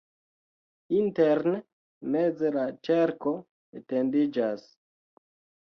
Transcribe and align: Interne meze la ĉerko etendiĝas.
Interne 0.99 1.59
meze 2.15 2.51
la 2.57 2.65
ĉerko 2.89 3.37
etendiĝas. 3.83 4.69